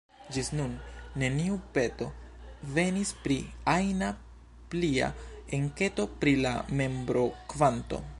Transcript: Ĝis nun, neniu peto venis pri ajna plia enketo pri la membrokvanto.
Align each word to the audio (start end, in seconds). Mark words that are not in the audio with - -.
Ĝis 0.35 0.47
nun, 0.59 0.71
neniu 1.23 1.57
peto 1.75 2.07
venis 2.77 3.11
pri 3.25 3.37
ajna 3.73 4.09
plia 4.73 5.11
enketo 5.59 6.07
pri 6.25 6.35
la 6.47 6.55
membrokvanto. 6.81 8.01